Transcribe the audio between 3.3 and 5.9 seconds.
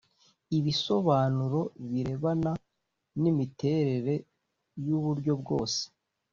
imiterere y uburyo bwose